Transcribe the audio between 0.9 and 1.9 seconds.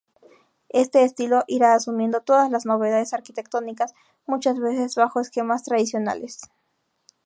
estilo irá